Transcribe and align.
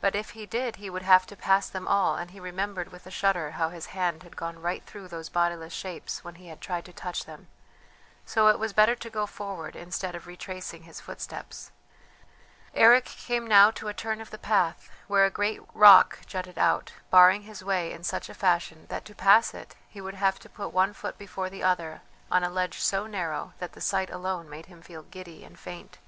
But 0.00 0.16
if 0.16 0.30
he 0.30 0.46
did 0.46 0.74
he 0.82 0.90
would 0.90 1.02
have 1.04 1.26
to 1.28 1.36
pass 1.36 1.68
them 1.68 1.86
all, 1.86 2.16
and 2.16 2.32
he 2.32 2.40
remembered 2.40 2.90
with 2.90 3.06
a 3.06 3.10
shudder 3.12 3.52
how 3.52 3.68
his 3.68 3.86
hand 3.94 4.24
had 4.24 4.34
gone 4.36 4.60
right 4.60 4.84
through 4.84 5.06
those 5.06 5.28
bodiless 5.28 5.72
shapes 5.72 6.24
when 6.24 6.34
he 6.34 6.48
had 6.48 6.60
tried 6.60 6.84
to 6.86 6.92
touch 6.92 7.24
them, 7.24 7.46
so 8.26 8.48
it 8.48 8.58
was 8.58 8.72
better 8.72 8.96
to 8.96 9.08
go 9.08 9.26
forward 9.26 9.76
instead 9.76 10.16
of 10.16 10.26
retracing 10.26 10.82
his 10.82 11.00
footsteps. 11.00 11.70
Eric 12.74 13.04
came 13.04 13.46
now 13.46 13.70
to 13.70 13.86
a 13.86 13.94
turn 13.94 14.20
of 14.20 14.30
the 14.30 14.38
path 14.38 14.90
where 15.06 15.24
a 15.24 15.30
great 15.30 15.60
rock 15.72 16.18
jutted 16.26 16.58
out, 16.58 16.92
barring 17.10 17.42
his 17.42 17.62
way 17.62 17.92
in 17.92 18.02
such 18.02 18.28
a 18.28 18.34
fashion 18.34 18.86
that 18.88 19.04
to 19.04 19.14
pass 19.14 19.54
it 19.54 19.76
he 19.88 20.00
would 20.00 20.14
have 20.16 20.40
to 20.40 20.48
put 20.48 20.72
one 20.72 20.92
foot 20.92 21.16
before 21.16 21.48
the 21.48 21.62
other 21.62 22.02
on 22.28 22.42
a 22.42 22.50
ledge 22.50 22.80
so 22.80 23.06
narrow 23.06 23.52
that 23.60 23.74
the 23.74 23.80
sight 23.80 24.10
alone 24.10 24.50
made 24.50 24.66
him 24.66 24.82
feel 24.82 25.04
giddy 25.04 25.44
and 25.44 25.60
faint. 25.60 25.98